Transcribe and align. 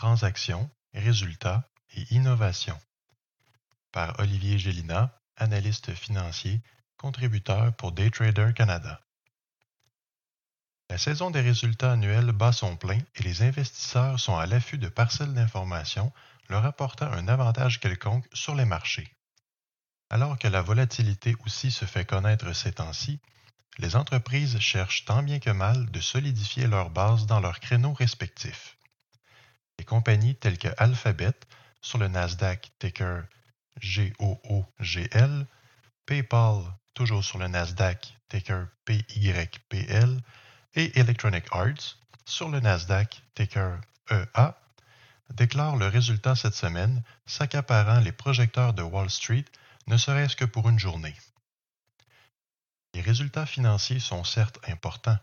Transactions, 0.00 0.70
résultats 0.94 1.68
et 1.94 2.14
innovation 2.14 2.80
par 3.92 4.18
Olivier 4.18 4.58
Gélina, 4.58 5.20
analyste 5.36 5.92
financier, 5.92 6.62
contributeur 6.96 7.74
pour 7.74 7.92
Daytrader 7.92 8.54
Canada. 8.56 9.02
La 10.88 10.96
saison 10.96 11.30
des 11.30 11.42
résultats 11.42 11.92
annuels 11.92 12.32
bat 12.32 12.52
son 12.52 12.78
plein 12.78 13.00
et 13.16 13.22
les 13.22 13.42
investisseurs 13.42 14.18
sont 14.18 14.38
à 14.38 14.46
l'affût 14.46 14.78
de 14.78 14.88
parcelles 14.88 15.34
d'informations 15.34 16.14
leur 16.48 16.64
apportant 16.64 17.12
un 17.12 17.28
avantage 17.28 17.78
quelconque 17.78 18.26
sur 18.32 18.54
les 18.54 18.64
marchés. 18.64 19.14
Alors 20.08 20.38
que 20.38 20.48
la 20.48 20.62
volatilité 20.62 21.36
aussi 21.44 21.70
se 21.70 21.84
fait 21.84 22.06
connaître 22.06 22.50
ces 22.54 22.72
temps-ci, 22.72 23.20
les 23.76 23.96
entreprises 23.96 24.58
cherchent 24.60 25.04
tant 25.04 25.22
bien 25.22 25.40
que 25.40 25.50
mal 25.50 25.90
de 25.90 26.00
solidifier 26.00 26.68
leur 26.68 26.88
base 26.88 27.26
dans 27.26 27.40
leurs 27.40 27.60
créneaux 27.60 27.92
respectifs. 27.92 28.78
Les 29.80 29.86
compagnies 29.86 30.34
telles 30.34 30.58
que 30.58 30.68
Alphabet, 30.76 31.32
sur 31.80 31.96
le 31.96 32.08
Nasdaq 32.08 32.70
ticker 32.78 33.22
GOOGL, 33.82 35.46
PayPal, 36.04 36.64
toujours 36.92 37.24
sur 37.24 37.38
le 37.38 37.48
Nasdaq 37.48 38.14
ticker 38.28 38.66
PYPL, 38.84 40.20
et 40.74 41.00
Electronic 41.00 41.46
Arts, 41.52 41.96
sur 42.26 42.50
le 42.50 42.60
Nasdaq 42.60 43.22
ticker 43.34 43.80
EA, 44.10 44.54
déclarent 45.30 45.76
le 45.76 45.86
résultat 45.86 46.36
cette 46.36 46.54
semaine, 46.54 47.02
s'accaparant 47.24 48.00
les 48.00 48.12
projecteurs 48.12 48.74
de 48.74 48.82
Wall 48.82 49.08
Street, 49.08 49.46
ne 49.86 49.96
serait-ce 49.96 50.36
que 50.36 50.44
pour 50.44 50.68
une 50.68 50.78
journée. 50.78 51.16
Les 52.92 53.00
résultats 53.00 53.46
financiers 53.46 53.98
sont 53.98 54.24
certes 54.24 54.58
importants, 54.68 55.18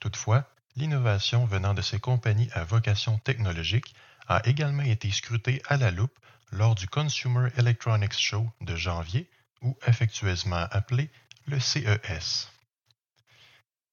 toutefois, 0.00 0.50
l'innovation 0.80 1.44
venant 1.44 1.74
de 1.74 1.82
ces 1.82 2.00
compagnies 2.00 2.48
à 2.52 2.64
vocation 2.64 3.18
technologique 3.18 3.94
a 4.28 4.40
également 4.48 4.82
été 4.82 5.10
scrutée 5.10 5.60
à 5.68 5.76
la 5.76 5.90
loupe 5.90 6.18
lors 6.52 6.74
du 6.74 6.88
Consumer 6.88 7.50
Electronics 7.58 8.18
Show 8.18 8.50
de 8.62 8.74
janvier, 8.76 9.28
ou 9.60 9.76
affectueusement 9.82 10.66
appelé 10.70 11.10
le 11.46 11.60
CES. 11.60 12.50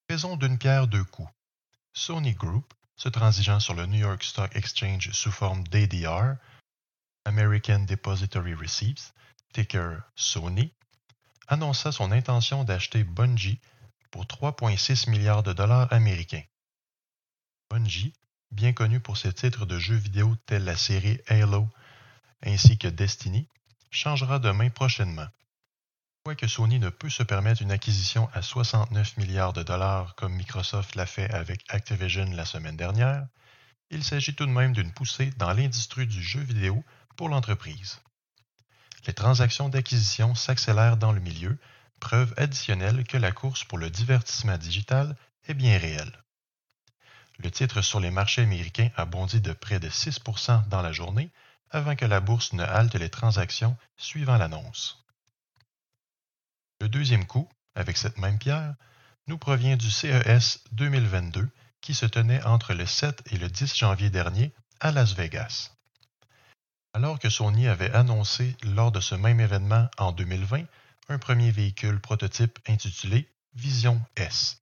Faisons 0.10 0.38
d'une 0.38 0.58
pierre 0.58 0.88
deux 0.88 1.04
coups. 1.04 1.30
Sony 1.92 2.34
Group, 2.34 2.74
se 2.96 3.10
transigeant 3.10 3.60
sur 3.60 3.74
le 3.74 3.86
New 3.86 4.00
York 4.00 4.24
Stock 4.24 4.56
Exchange 4.56 5.12
sous 5.12 5.32
forme 5.32 5.68
d'ADR, 5.68 6.38
American 7.26 7.80
Depository 7.80 8.54
Receipts, 8.54 9.14
ticker 9.52 10.00
Sony, 10.16 10.72
annonça 11.50 11.92
son 11.92 12.14
intention 12.14 12.64
d'acheter 12.64 13.04
Bungie 13.04 13.60
pour 14.10 14.24
3,6 14.24 15.10
milliards 15.10 15.44
de 15.44 15.52
dollars 15.52 15.92
américains. 15.92 16.44
Bungie, 17.70 18.14
bien 18.52 18.74
connu 18.74 19.00
pour 19.00 19.18
ses 19.18 19.34
titres 19.34 19.66
de 19.66 19.78
jeux 19.78 19.96
vidéo 19.96 20.36
tels 20.46 20.64
la 20.64 20.78
série 20.78 21.20
Halo 21.28 21.68
ainsi 22.44 22.78
que 22.78 22.88
Destiny, 22.88 23.48
changera 23.90 24.40
de 24.40 24.52
main 24.52 24.70
prochainement. 24.70 25.28
Quoique 26.24 26.48
Sony 26.48 26.80
ne 26.80 26.90
peut 26.90 27.10
se 27.10 27.24
permettre 27.24 27.62
une 27.62 27.72
acquisition 27.72 28.30
à 28.34 28.42
69 28.42 29.18
milliards 29.18 29.54
de 29.54 29.64
dollars 29.64 30.16
comme 30.16 30.36
Microsoft 30.36 30.96
l'a 30.96 31.06
fait 31.06 31.30
avec 31.34 31.64
Activision 31.70 32.26
la 32.32 32.46
semaine 32.46 32.78
dernière, 32.78 33.28
il 33.90 34.04
s'agit 34.04 34.36
tout 34.36 34.46
de 34.46 34.52
même 34.52 34.74
d'une 34.74 34.92
poussée 34.92 35.32
dans 35.38 35.54
l'industrie 35.54 36.08
du 36.08 36.22
jeu 36.22 36.42
vidéo 36.42 36.84
pour 37.16 37.30
l'entreprise. 37.30 38.00
Les 39.06 39.14
transactions 39.14 39.70
d'acquisition 39.70 40.36
s'accélèrent 40.36 40.98
dans 40.98 41.14
le 41.14 41.22
milieu, 41.22 41.58
preuve 42.02 42.34
additionnelle 42.36 43.06
que 43.06 43.18
la 43.18 43.32
course 43.32 43.64
pour 43.64 43.78
le 43.78 43.90
divertissement 43.90 44.58
digital 44.58 45.16
est 45.48 45.54
bien 45.54 45.78
réelle. 45.78 46.24
Le 47.40 47.52
titre 47.52 47.82
sur 47.82 48.00
les 48.00 48.12
marchés 48.12 48.42
américains 48.42 48.90
a 48.96 49.06
bondi 49.06 49.42
de 49.42 49.54
près 49.54 49.80
de 49.80 49.90
6% 49.90 50.68
dans 50.70 50.82
la 50.82 50.92
journée 50.92 51.30
avant 51.70 51.96
que 51.96 52.06
la 52.06 52.20
bourse 52.20 52.54
ne 52.54 52.64
halte 52.64 52.96
les 52.96 53.10
transactions 53.10 53.78
suivant 53.98 54.38
l'annonce. 54.38 55.04
Le 56.82 56.90
deuxième 56.90 57.26
coup, 57.26 57.48
avec 57.76 57.98
cette 57.98 58.18
même 58.18 58.40
pierre, 58.40 58.76
nous 59.28 59.38
provient 59.38 59.78
du 59.78 59.92
CES 59.92 60.64
2022 60.72 61.50
qui 61.82 61.94
se 61.94 62.06
tenait 62.06 62.44
entre 62.44 62.74
le 62.74 62.86
7 62.86 63.24
et 63.32 63.38
le 63.38 63.50
10 63.50 63.76
janvier 63.76 64.10
dernier 64.10 64.54
à 64.80 64.92
Las 64.92 65.14
Vegas. 65.14 65.72
Alors 66.94 67.20
que 67.20 67.30
Sony 67.30 67.68
avait 67.68 67.94
annoncé 67.94 68.56
lors 68.64 68.92
de 68.92 69.00
ce 69.00 69.16
même 69.16 69.40
événement 69.40 69.90
en 69.98 70.12
2020 70.12 70.64
un 71.10 71.20
premier 71.20 71.52
véhicule 71.52 72.00
prototype 72.00 72.60
intitulé 72.68 73.30
Vision 73.54 74.02
S. 74.16 74.62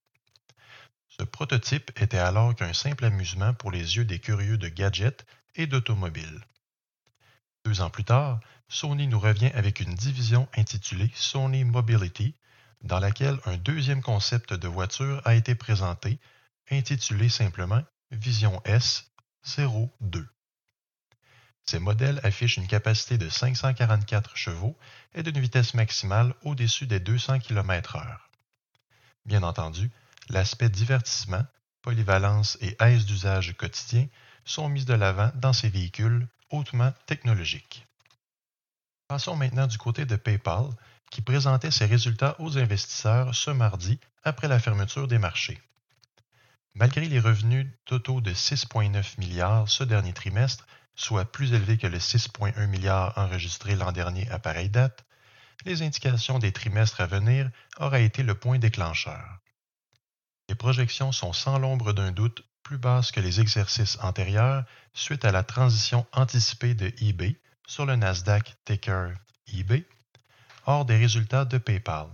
Ce 1.18 1.24
prototype 1.24 1.92
était 2.02 2.18
alors 2.18 2.56
qu'un 2.56 2.74
simple 2.74 3.06
amusement 3.06 3.53
pour 3.53 3.72
les 3.72 3.96
yeux 3.96 4.03
des 4.03 4.20
curieux 4.20 4.58
de 4.58 4.68
gadgets 4.68 5.26
et 5.56 5.66
d'automobiles. 5.66 6.42
Deux 7.64 7.80
ans 7.81 7.90
plus 7.90 8.03
tard, 8.03 8.42
Sony 8.68 9.08
nous 9.08 9.20
revient 9.20 9.52
avec 9.53 9.80
une 9.80 9.96
division 9.96 10.50
intitulée 10.58 11.09
Sony 11.16 11.64
Mobility, 11.64 12.36
dans 12.84 13.00
laquelle 13.00 13.40
un 13.46 13.56
deuxième 13.56 14.02
concept 14.02 14.53
de 14.53 14.68
voiture 14.68 15.22
a 15.24 15.36
été 15.36 15.56
présenté, 15.56 16.20
intitulé 16.70 17.30
simplement 17.30 17.84
Vision 18.12 18.62
S 18.66 19.09
02. 19.58 20.28
Ces 21.64 21.80
modèles 21.80 22.20
affichent 22.24 22.58
une 22.58 22.68
capacité 22.68 23.18
de 23.18 23.30
544 23.30 24.36
chevaux 24.36 24.78
et 25.14 25.24
d'une 25.24 25.40
vitesse 25.40 25.74
maximale 25.74 26.36
au-dessus 26.44 26.88
des 26.88 27.00
200 27.00 27.40
km/h. 27.40 28.20
Bien 29.26 29.42
entendu, 29.42 29.90
l'aspect 30.30 30.69
divertissement, 30.69 31.46
polyvalence 31.81 32.58
et 32.62 32.75
aise 32.80 33.06
d'usage 33.06 33.56
quotidien 33.58 34.08
sont 34.44 34.69
mis 34.69 34.86
de 34.86 34.94
l'avant 34.94 35.31
dans 35.36 35.53
ces 35.53 35.69
véhicules 35.69 36.28
hautement 36.50 36.94
technologiques. 37.06 37.86
Passons 39.08 39.35
maintenant 39.35 39.68
du 39.68 39.78
côté 39.78 40.06
de 40.06 40.16
PayPal, 40.16 40.69
qui 41.12 41.22
présentait 41.22 41.72
ses 41.72 41.85
résultats 41.85 42.35
aux 42.40 42.58
investisseurs 42.58 43.35
ce 43.35 43.52
mardi 43.52 44.00
après 44.24 44.47
la 44.47 44.59
fermeture 44.59 45.08
des 45.08 45.19
marchés. 45.19 45.62
Malgré 46.74 47.06
les 47.08 47.19
revenus 47.19 47.68
totaux 47.85 48.19
de 48.19 48.31
6,9 48.31 49.19
milliards 49.19 49.69
ce 49.69 49.84
dernier 49.84 50.14
trimestre, 50.14 50.66
soit 50.96 51.31
plus 51.31 51.53
élevé 51.53 51.78
que 51.78 51.88
les 51.88 52.00
6,1 52.00 52.68
milliards 52.68 53.18
enregistrés 53.18 53.75
l'an 53.75 53.91
dernier 53.91 54.30
à 54.30 54.40
pareille 54.40 54.69
date, 54.69 55.06
les 55.66 55.84
indications 55.84 56.40
des 56.40 56.52
trimestres 56.52 57.02
à 57.02 57.06
venir 57.06 57.50
auraient 57.78 58.06
été 58.06 58.24
le 58.24 58.35
point 58.35 58.59
déclencheur. 58.59 59.40
Les 60.50 60.56
projections 60.56 61.11
sont 61.11 61.33
sans 61.33 61.57
l'ombre 61.57 61.94
d'un 61.94 62.11
doute 62.11 62.44
plus 62.63 62.78
basses 62.78 63.11
que 63.11 63.19
les 63.19 63.41
exercices 63.41 63.97
antérieurs 64.01 64.66
suite 64.94 65.25
à 65.25 65.31
la 65.31 65.44
transition 65.44 66.06
anticipée 66.11 66.73
de 66.73 66.91
eBay, 67.01 67.39
sur 67.67 67.85
le 67.85 67.95
Nasdaq 67.95 68.55
ticker 68.66 69.13
eBay, 69.47 69.85
hors 70.66 70.85
des 70.85 70.97
résultats 70.97 71.45
de 71.45 71.57
PayPal. 71.57 72.07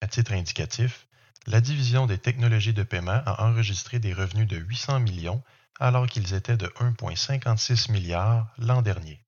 À 0.00 0.06
titre 0.06 0.32
indicatif, 0.32 1.06
la 1.46 1.60
division 1.60 2.06
des 2.06 2.18
technologies 2.18 2.74
de 2.74 2.82
paiement 2.82 3.22
a 3.26 3.44
enregistré 3.44 3.98
des 3.98 4.12
revenus 4.12 4.48
de 4.48 4.56
800 4.56 5.00
millions 5.00 5.42
alors 5.80 6.06
qu'ils 6.06 6.34
étaient 6.34 6.56
de 6.56 6.66
1,56 6.66 7.90
milliard 7.90 8.52
l'an 8.58 8.82
dernier. 8.82 9.20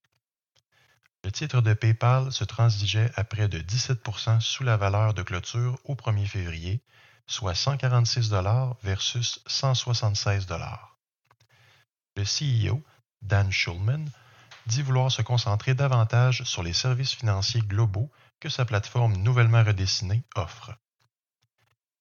Le 1.25 1.33
titre 1.33 1.61
de 1.61 1.73
PayPal 1.73 2.31
se 2.33 2.45
transigeait 2.45 3.11
à 3.17 3.25
près 3.25 3.49
de 3.49 3.59
17% 3.59 4.41
sous 4.41 4.63
la 4.63 4.77
valeur 4.77 5.15
de 5.15 5.23
clôture 5.23 5.79
au 5.85 5.95
1er 5.95 6.27
février, 6.27 6.83
soit 7.27 7.55
146 7.55 8.31
versus 8.83 9.41
176 9.47 10.47
Le 12.17 12.25
CEO, 12.25 12.83
Dan 13.23 13.51
Schulman, 13.51 14.07
dit 14.67 14.83
vouloir 14.83 15.11
se 15.11 15.23
concentrer 15.23 15.75
davantage 15.75 16.43
sur 16.45 16.63
les 16.63 16.73
services 16.73 17.15
financiers 17.15 17.63
globaux 17.63 18.11
que 18.41 18.49
sa 18.49 18.65
plateforme 18.65 19.17
nouvellement 19.17 19.65
redessinée 19.65 20.25
offre. 20.37 20.75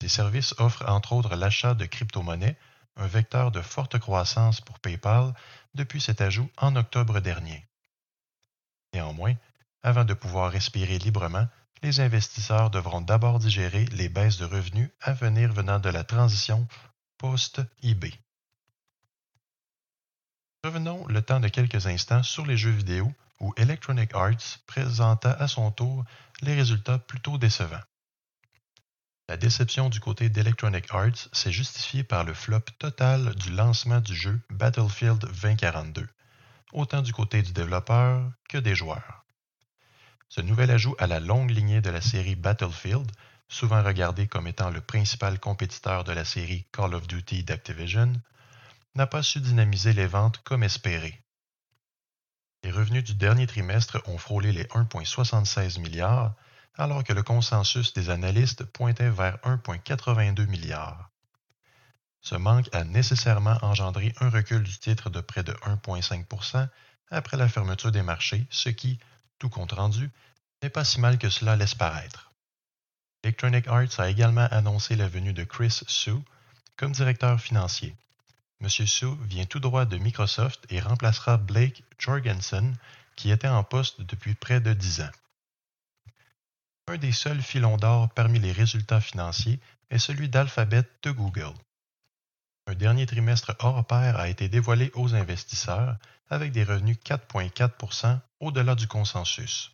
Ces 0.02 0.10
services 0.10 0.54
offrent 0.58 0.88
entre 0.90 1.14
autres 1.14 1.36
l'achat 1.36 1.74
de 1.74 1.86
crypto-monnaies, 1.86 2.58
un 2.98 3.08
vecteur 3.08 3.52
de 3.52 3.62
forte 3.62 3.98
croissance 3.98 4.62
pour 4.62 4.80
PayPal 4.80 5.34
depuis 5.74 6.02
cet 6.02 6.22
ajout 6.22 6.50
en 6.58 6.76
octobre 6.76 7.20
dernier. 7.22 7.66
Néanmoins, 8.94 9.36
avant 9.82 10.06
de 10.06 10.14
pouvoir 10.14 10.52
respirer 10.52 11.00
librement, 11.00 11.48
les 11.82 12.00
investisseurs 12.00 12.70
devront 12.70 13.02
d'abord 13.02 13.40
digérer 13.40 13.86
les 13.88 14.10
baisses 14.10 14.38
de 14.38 14.46
revenus 14.46 14.90
à 15.02 15.14
venir 15.14 15.52
venant 15.52 15.80
de 15.80 15.90
la 15.90 16.04
transition 16.04 16.68
post-eBay. 17.18 18.14
Revenons 20.64 21.06
le 21.08 21.22
temps 21.22 21.42
de 21.42 21.50
quelques 21.50 21.88
instants 21.88 22.24
sur 22.24 22.46
les 22.46 22.56
jeux 22.56 22.72
vidéo 22.72 23.12
où 23.42 23.54
Electronic 23.58 24.14
Arts 24.14 24.60
présenta 24.66 25.32
à 25.32 25.50
son 25.50 25.72
tour 25.72 26.06
les 26.42 26.56
résultats 26.56 27.00
plutôt 27.00 27.38
décevants. 27.38 27.84
La 29.28 29.38
déception 29.38 29.90
du 29.90 30.00
côté 30.00 30.30
d'Electronic 30.30 30.86
Arts 30.92 31.30
s'est 31.34 31.52
justifiée 31.52 32.04
par 32.04 32.24
le 32.24 32.34
flop 32.34 32.62
total 32.80 33.36
du 33.36 33.52
lancement 33.52 34.00
du 34.00 34.16
jeu 34.16 34.42
Battlefield 34.50 35.26
2042, 35.42 36.08
autant 36.72 37.02
du 37.02 37.14
côté 37.14 37.42
du 37.42 37.52
développeur 37.52 38.32
que 38.48 38.58
des 38.58 38.76
joueurs. 38.76 39.26
Ce 40.30 40.42
nouvel 40.42 40.72
ajout 40.72 40.96
à 41.00 41.08
la 41.08 41.20
longue 41.20 41.52
lignée 41.52 41.82
de 41.82 41.90
la 41.90 42.02
série 42.02 42.36
Battlefield, 42.36 43.12
souvent 43.48 43.84
regardé 43.84 44.28
comme 44.28 44.48
étant 44.48 44.70
le 44.70 44.82
principal 44.82 45.40
compétiteur 45.40 46.04
de 46.04 46.12
la 46.12 46.26
série 46.26 46.66
Call 46.72 46.96
of 46.96 47.08
Duty 47.08 47.44
d'Activision, 47.44 48.14
n'a 48.96 49.08
pas 49.08 49.24
su 49.24 49.40
dynamiser 49.40 49.94
les 49.94 50.08
ventes 50.08 50.40
comme 50.44 50.64
espéré. 50.64 51.22
Les 52.64 52.72
revenus 52.72 53.04
du 53.04 53.14
dernier 53.14 53.46
trimestre 53.46 54.02
ont 54.08 54.18
frôlé 54.18 54.52
les 54.52 54.64
1,76 54.66 55.80
milliards, 55.80 56.34
alors 56.76 57.04
que 57.04 57.14
le 57.14 57.22
consensus 57.22 57.94
des 57.94 58.10
analystes 58.10 58.64
pointait 58.64 59.10
vers 59.10 59.38
1,82 59.44 60.48
milliards. 60.48 61.10
Ce 62.22 62.36
manque 62.36 62.74
a 62.74 62.86
nécessairement 62.86 63.58
engendré 63.62 64.14
un 64.22 64.30
recul 64.30 64.64
du 64.64 64.78
titre 64.80 65.10
de 65.10 65.20
près 65.20 65.44
de 65.44 65.52
1,5% 65.52 66.70
après 67.12 67.38
la 67.38 67.50
fermeture 67.50 67.92
des 67.92 68.02
marchés, 68.02 68.48
ce 68.50 68.70
qui, 68.70 68.98
tout 69.44 69.50
compte 69.50 69.74
rendu, 69.74 70.10
n'est 70.62 70.70
pas 70.70 70.86
si 70.86 71.02
mal 71.02 71.18
que 71.18 71.30
cela 71.30 71.58
laisse 71.58 71.76
paraître. 71.76 72.32
Electronic 73.24 73.68
Arts 73.68 74.00
a 74.00 74.10
également 74.10 74.48
annoncé 74.52 74.96
la 74.96 75.10
venue 75.10 75.34
de 75.34 75.44
Chris 75.44 75.82
Sue 75.86 76.24
comme 76.78 76.94
directeur 76.94 77.42
financier. 77.42 77.94
M. 78.62 78.70
Sue 78.70 79.18
vient 79.24 79.44
tout 79.44 79.60
droit 79.60 79.84
de 79.84 79.98
Microsoft 79.98 80.66
et 80.70 80.80
remplacera 80.80 81.36
Blake 81.36 81.84
Jorgensen, 82.00 82.78
qui 83.18 83.32
était 83.32 83.50
en 83.50 83.66
poste 83.66 84.00
depuis 84.00 84.34
près 84.34 84.62
de 84.62 84.72
dix 84.72 85.02
ans. 85.02 85.12
Un 86.88 86.96
des 86.96 87.12
seuls 87.12 87.42
filons 87.42 87.76
d'or 87.76 88.14
parmi 88.14 88.40
les 88.40 88.54
résultats 88.54 89.02
financiers 89.02 89.60
est 89.90 90.00
celui 90.00 90.30
d'Alphabet 90.30 90.84
de 91.02 91.12
Google. 91.12 91.54
Un 92.66 92.76
dernier 92.76 93.06
trimestre 93.06 93.56
hors 93.60 93.86
pair 93.86 94.18
a 94.18 94.30
été 94.30 94.48
dévoilé 94.48 94.90
aux 94.96 95.16
investisseurs 95.16 95.98
avec 96.30 96.52
des 96.54 96.64
revenus 96.64 96.98
4,4% 97.04 98.20
au-delà 98.40 98.76
du 98.76 98.88
consensus. 98.88 99.72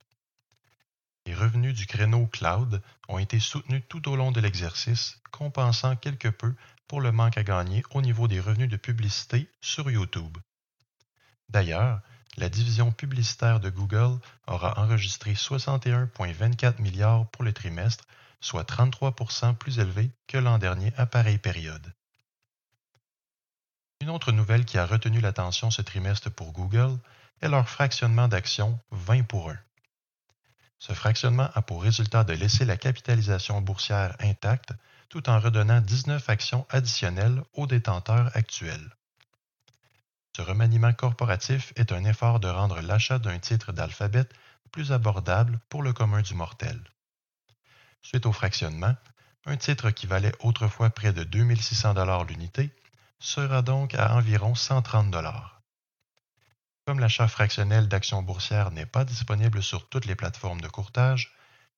Les 1.28 1.36
revenus 1.36 1.76
du 1.76 1.86
créneau 1.86 2.26
cloud 2.26 2.82
ont 3.08 3.20
été 3.20 3.40
soutenus 3.40 3.84
tout 3.88 4.10
au 4.10 4.16
long 4.16 4.32
de 4.32 4.42
l'exercice, 4.42 5.20
compensant 5.32 5.96
quelque 5.96 6.30
peu 6.30 6.56
pour 6.88 7.02
le 7.02 7.12
manque 7.12 7.38
à 7.38 7.44
gagner 7.44 7.84
au 7.92 8.02
niveau 8.02 8.28
des 8.28 8.40
revenus 8.40 8.70
de 8.70 8.78
publicité 8.78 9.48
sur 9.62 9.92
YouTube. 9.92 10.38
D'ailleurs, 11.50 12.02
la 12.38 12.50
division 12.50 12.92
publicitaire 12.92 13.60
de 13.60 13.70
Google 13.70 14.18
aura 14.48 14.80
enregistré 14.80 15.34
61,24 15.34 16.82
milliards 16.82 17.30
pour 17.30 17.44
le 17.44 17.54
trimestre, 17.54 18.06
soit 18.42 18.68
33% 18.68 19.56
plus 19.56 19.78
élevé 19.78 20.10
que 20.26 20.40
l'an 20.40 20.58
dernier 20.58 20.92
à 20.98 21.06
pareille 21.06 21.38
période. 21.38 21.94
Une 24.02 24.12
autre 24.12 24.32
nouvelle 24.32 24.64
qui 24.64 24.78
a 24.78 24.86
retenu 24.86 25.20
l'attention 25.20 25.72
ce 25.72 25.82
trimestre 25.82 26.32
pour 26.32 26.54
Google 26.54 26.98
est 27.42 27.50
leur 27.50 27.68
fractionnement 27.68 28.30
d'actions 28.30 28.80
20 28.92 29.24
pour 29.24 29.50
1. 29.50 29.58
Ce 30.78 30.94
fractionnement 30.94 31.50
a 31.54 31.62
pour 31.62 31.84
résultat 31.84 32.24
de 32.24 32.32
laisser 32.32 32.64
la 32.64 32.78
capitalisation 32.78 33.60
boursière 33.60 34.16
intacte 34.22 34.72
tout 35.10 35.30
en 35.30 35.38
redonnant 35.38 35.82
19 35.82 36.30
actions 36.30 36.66
additionnelles 36.70 37.44
aux 37.52 37.68
détenteurs 37.68 38.32
actuels. 38.38 38.96
Ce 40.34 40.42
remaniement 40.42 40.94
corporatif 40.94 41.74
est 41.76 41.92
un 41.92 42.06
effort 42.06 42.40
de 42.40 42.48
rendre 42.48 42.80
l'achat 42.80 43.20
d'un 43.20 43.40
titre 43.40 43.74
d'alphabet 43.74 44.30
plus 44.72 44.94
abordable 44.94 45.60
pour 45.68 45.84
le 45.84 45.92
commun 45.92 46.22
du 46.22 46.36
mortel. 46.36 46.82
Suite 48.02 48.26
au 48.26 48.32
fractionnement, 48.32 48.96
un 49.46 49.58
titre 49.58 49.90
qui 49.90 50.08
valait 50.08 50.36
autrefois 50.40 50.90
près 50.90 51.12
de 51.12 51.26
2600 51.26 51.96
dollars 51.96 52.24
l'unité 52.24 52.72
sera 53.20 53.62
donc 53.62 53.94
à 53.96 54.16
environ 54.16 54.56
130 54.56 55.12
dollars. 55.12 55.62
Comme 56.86 57.00
l'achat 57.00 57.28
fractionnel 57.28 57.88
d'actions 57.88 58.24
boursières 58.24 58.72
n'est 58.72 58.86
pas 58.86 59.06
disponible 59.06 59.62
sur 59.62 59.88
toutes 59.90 60.06
les 60.06 60.16
plateformes 60.16 60.62
de 60.62 60.68
courtage, 60.68 61.32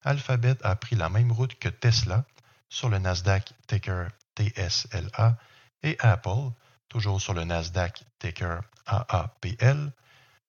Alphabet 0.04 0.56
a 0.64 0.76
pris 0.76 0.96
la 0.96 1.10
même 1.10 1.32
route 1.32 1.60
que 1.60 1.70
Tesla 1.70 2.26
sur 2.70 2.90
le 2.90 3.00
Nasdaq 3.00 3.54
ticker 3.68 4.08
TSLA 4.38 5.38
et 5.84 5.98
Apple, 6.00 6.52
toujours 6.88 7.22
sur 7.22 7.34
le 7.34 7.44
Nasdaq 7.44 8.04
ticker 8.20 8.62
AAPL, 8.86 9.92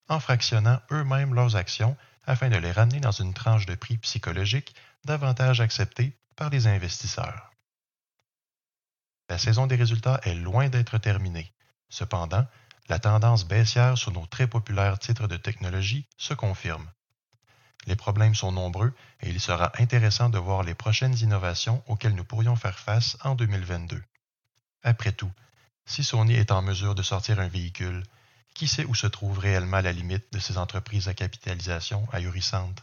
en 0.09 0.21
fractionnant 0.21 0.81
eux-mêmes 0.91 1.35
leurs 1.35 1.57
actions 1.57 1.97
afin 2.25 2.49
de 2.49 2.57
les 2.57 2.73
ramener 2.73 3.01
dans 3.01 3.13
une 3.13 3.35
tranche 3.35 3.67
de 3.67 3.75
prix 3.75 3.97
psychologique 3.99 4.75
davantage 5.05 5.61
acceptée 5.61 6.17
par 6.37 6.51
les 6.51 6.67
investisseurs. 6.67 7.52
La 9.29 9.39
saison 9.39 9.67
des 9.67 9.77
résultats 9.77 10.21
est 10.25 10.35
loin 10.35 10.69
d'être 10.69 10.99
terminée. 10.99 11.53
Cependant, 11.89 12.47
la 12.89 12.99
tendance 12.99 13.45
baissière 13.45 13.97
sur 13.97 14.13
nos 14.13 14.27
très 14.27 14.47
populaires 14.47 14.99
titres 14.99 15.29
de 15.29 15.37
technologie 15.37 16.07
se 16.17 16.35
confirme. 16.35 16.91
Les 17.87 17.97
problèmes 17.97 18.35
sont 18.35 18.53
nombreux 18.53 18.95
et 19.21 19.29
il 19.29 19.41
sera 19.41 19.73
intéressant 19.81 20.29
de 20.29 20.39
voir 20.39 20.63
les 20.63 20.75
prochaines 20.75 21.19
innovations 21.19 21.83
auxquelles 21.87 22.15
nous 22.15 22.25
pourrions 22.25 22.57
faire 22.57 22.79
face 22.79 23.17
en 23.23 23.35
2022. 23.35 24.03
Après 24.83 25.13
tout, 25.13 25.33
si 25.85 26.05
Sony 26.05 26.35
est 26.35 26.53
en 26.53 26.63
mesure 26.63 26.95
de 26.95 27.03
sortir 27.03 27.41
un 27.41 27.49
véhicule, 27.49 28.05
qui 28.55 28.69
sait 28.69 28.85
où 28.85 28.95
se 28.95 29.07
trouve 29.07 29.39
réellement 29.39 29.81
la 29.81 29.93
limite 29.93 30.33
de 30.33 30.39
ces 30.39 30.59
entreprises 30.59 31.09
à 31.09 31.15
capitalisation 31.15 32.07
ahurissante? 32.13 32.83